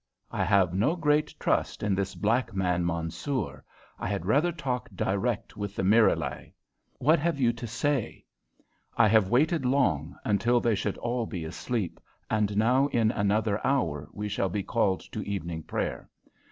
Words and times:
I 0.31 0.43
have 0.45 0.73
no 0.73 0.95
great 0.95 1.39
trust 1.39 1.83
in 1.83 1.93
this 1.93 2.15
black 2.15 2.55
man, 2.55 2.83
Mansoor. 2.87 3.63
I 3.99 4.07
had 4.07 4.25
rather 4.25 4.51
talk 4.51 4.89
direct 4.95 5.55
with 5.57 5.75
the 5.75 5.83
Miralai." 5.83 6.53
"What 6.97 7.19
have 7.19 7.39
you 7.39 7.53
to 7.53 7.67
say?" 7.67 8.25
"I 8.97 9.07
have 9.07 9.29
waited 9.29 9.63
long, 9.63 10.15
until 10.25 10.59
they 10.59 10.73
should 10.73 10.97
all 10.97 11.27
be 11.27 11.45
asleep, 11.45 11.99
and 12.31 12.57
now 12.57 12.87
in 12.87 13.11
another 13.11 13.61
hour 13.63 14.09
we 14.11 14.27
shall 14.27 14.49
be 14.49 14.63
called 14.63 15.01
to 15.11 15.21
evening 15.21 15.61
prayer. 15.61 16.09